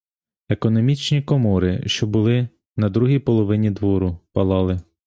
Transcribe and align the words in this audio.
Економічні 0.49 1.21
комори, 1.21 1.83
що 1.85 2.07
були 2.07 2.47
на 2.75 2.89
другій 2.89 3.19
половині 3.19 3.71
двору, 3.71 4.17
палали. 4.33 4.81